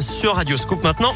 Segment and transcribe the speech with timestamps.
[0.00, 1.14] sur Radio Scoop maintenant.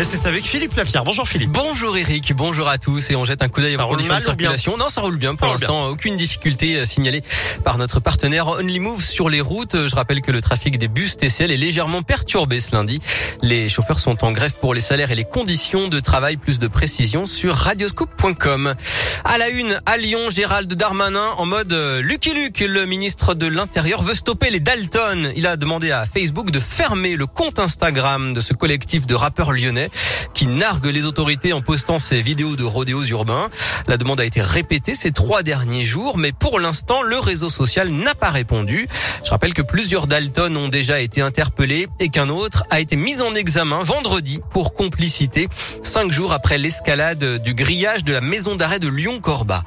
[0.00, 1.02] Et c'est avec Philippe Lapierre.
[1.02, 1.50] Bonjour Philippe.
[1.50, 4.76] Bonjour Eric, bonjour à tous et on jette un coup d'œil aux conditions de circulation.
[4.76, 5.88] Non, ça roule bien pour l'instant.
[5.88, 7.20] Aucune difficulté euh, signalée
[7.64, 9.88] par notre partenaire OnlyMove sur les routes.
[9.88, 13.00] Je rappelle que le trafic des bus TCL est légèrement perturbé ce lundi.
[13.42, 16.36] Les chauffeurs sont en grève pour les salaires et les conditions de travail.
[16.36, 18.76] Plus de précisions sur radioscoop.com.
[19.24, 22.60] À la une, à Lyon, Gérald Darmanin en mode euh, Lucky Luke.
[22.60, 25.32] Le ministre de l'Intérieur veut stopper les Dalton.
[25.34, 29.50] Il a demandé à Facebook de fermer le compte Instagram de ce collectif de rappeurs
[29.50, 29.87] lyonnais
[30.34, 33.48] qui nargue les autorités en postant ses vidéos de rodéos urbains.
[33.86, 37.88] La demande a été répétée ces trois derniers jours, mais pour l'instant, le réseau social
[37.90, 38.88] n'a pas répondu.
[39.24, 43.20] Je rappelle que plusieurs Dalton ont déjà été interpellés et qu'un autre a été mis
[43.20, 45.48] en examen vendredi pour complicité,
[45.82, 49.62] cinq jours après l'escalade du grillage de la maison d'arrêt de Lyon-Corba.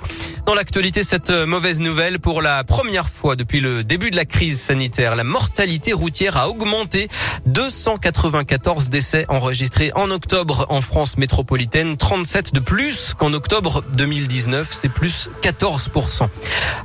[0.45, 4.59] Dans l'actualité, cette mauvaise nouvelle, pour la première fois depuis le début de la crise
[4.59, 7.08] sanitaire, la mortalité routière a augmenté.
[7.45, 14.89] 294 décès enregistrés en octobre en France métropolitaine, 37 de plus qu'en octobre 2019, c'est
[14.89, 16.28] plus 14%.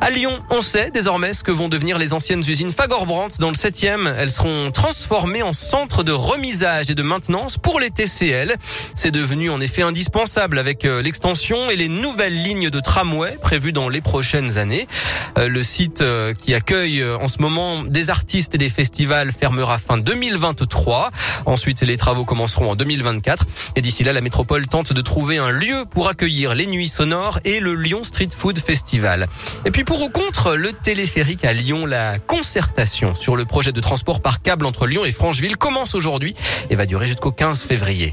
[0.01, 3.55] À Lyon, on sait désormais ce que vont devenir les anciennes usines Fagor-Brandt dans le
[3.55, 4.15] 7e.
[4.19, 8.57] Elles seront transformées en centre de remisage et de maintenance pour les TCL.
[8.95, 13.73] C'est devenu en effet indispensable avec euh, l'extension et les nouvelles lignes de tramway prévues
[13.73, 14.89] dans les prochaines années.
[15.39, 19.79] Euh, le site euh, qui accueille en ce moment des artistes et des festivals fermera
[19.79, 21.13] fin 2023.
[21.45, 23.47] Ensuite, les travaux commenceront en 2024.
[23.77, 27.39] Et d'ici là, la métropole tente de trouver un lieu pour accueillir les nuits sonores
[27.45, 29.29] et le Lyon Street Food Festival.
[29.65, 33.81] Et puis pour ou contre le téléphérique à Lyon, la concertation sur le projet de
[33.81, 36.35] transport par câble entre Lyon et Francheville commence aujourd'hui
[36.69, 38.13] et va durer jusqu'au 15 février.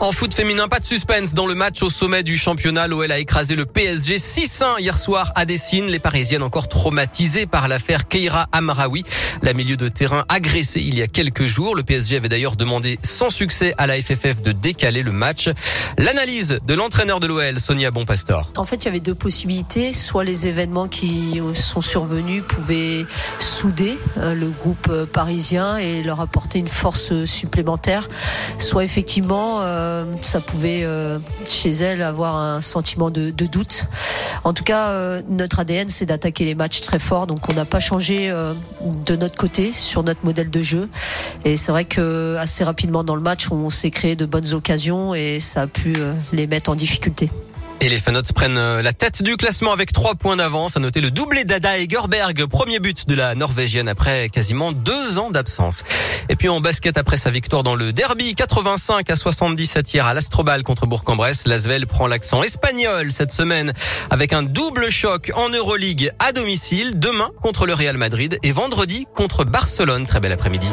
[0.00, 2.86] En foot féminin, pas de suspense dans le match au sommet du championnat.
[2.86, 5.86] L'OL a écrasé le PSG 6-1 hier soir à Dessine.
[5.86, 9.04] Les Parisiennes encore traumatisées par l'affaire Keira Amraoui,
[9.42, 11.74] la milieu de terrain agressée il y a quelques jours.
[11.74, 15.50] Le PSG avait d'ailleurs demandé sans succès à la FFF de décaler le match.
[15.98, 18.52] L'analyse de l'entraîneur de l'OL, Sonia Bonpastor.
[18.56, 19.92] En fait, il y avait deux possibilités.
[19.92, 23.04] Soit les événements qui sont survenus pouvaient
[23.40, 28.08] souder euh, le groupe euh, parisien et leur apporter une force supplémentaire.
[28.58, 31.18] Soit effectivement, euh, euh, ça pouvait euh,
[31.48, 33.86] chez elle avoir un sentiment de, doute.
[34.44, 37.26] En tout cas, euh, notre ADN, c'est d'attaquer les matchs très fort.
[37.26, 38.32] Donc, on n'a pas changé
[39.06, 40.88] de notre côté sur notre modèle de jeu.
[41.44, 45.14] Et c'est vrai que assez rapidement dans le match, on s'est créé de bonnes occasions
[45.14, 45.94] et ça a pu
[46.32, 47.30] les mettre en difficulté.
[47.80, 50.76] Et les Fanots prennent euh, la tête du classement avec trois points d'avance.
[50.76, 55.20] À noter le doublé d'Ada et Gerberg, premier but de la Norvégienne après quasiment deux
[55.20, 55.84] ans d'absence.
[56.28, 60.12] Et puis en basket après sa victoire dans le derby 85 à 77 hier à
[60.12, 63.72] l'Astrobal contre Bourg-en-Bresse, Lasvel prend l'accent espagnol cette semaine
[64.10, 69.06] avec un double choc en Euroleague à domicile demain contre le Real Madrid et vendredi
[69.14, 70.04] contre Barcelone.
[70.06, 70.68] Très bel après-midi.